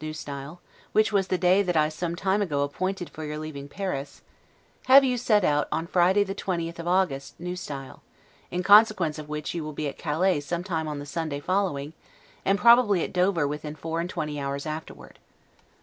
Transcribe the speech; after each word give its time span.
S., 0.03 0.25
which 0.93 1.13
was 1.13 1.27
the 1.27 1.37
day 1.37 1.61
that 1.61 1.77
I 1.77 1.87
some 1.87 2.15
time 2.15 2.41
ago 2.41 2.63
appointed 2.63 3.07
for 3.11 3.23
your 3.23 3.37
leaving 3.37 3.69
Paris, 3.69 4.23
have 4.87 5.03
you 5.03 5.15
set 5.15 5.43
out 5.43 5.67
on 5.71 5.85
Friday 5.85 6.23
the 6.23 6.33
20th 6.33 6.79
of 6.79 6.87
August, 6.87 7.35
N. 7.39 7.51
S.; 7.51 7.69
in 8.49 8.63
consequence 8.63 9.19
of 9.19 9.29
which 9.29 9.53
you 9.53 9.63
will 9.63 9.73
be 9.73 9.87
at 9.87 9.99
Calais 9.99 10.39
some 10.39 10.63
time 10.63 10.87
on 10.87 10.97
the 10.97 11.05
Sunday 11.05 11.39
following, 11.39 11.93
and 12.43 12.57
probably 12.57 13.03
at 13.03 13.13
Dover 13.13 13.47
within 13.47 13.75
four 13.75 13.99
and 13.99 14.09
twenty 14.09 14.39
hours 14.39 14.65
afterward. 14.65 15.19